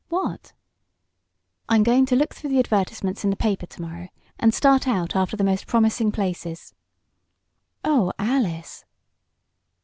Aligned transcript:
"What?" 0.09 0.53
"I'm 1.69 1.83
going 1.83 2.07
to 2.07 2.15
look 2.15 2.33
through 2.33 2.49
the 2.49 2.57
advertisements 2.57 3.23
in 3.23 3.29
the 3.29 3.35
paper 3.35 3.67
to 3.67 3.81
morrow, 3.83 4.09
and 4.39 4.51
start 4.51 4.87
out 4.87 5.15
after 5.15 5.37
the 5.37 5.43
most 5.43 5.67
promising 5.67 6.11
places." 6.11 6.73
"Oh, 7.83 8.11
Alice!" 8.17 8.83